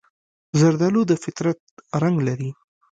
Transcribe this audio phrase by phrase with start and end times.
[0.59, 1.59] زردالو د فطرت
[2.03, 2.49] رنګ لري.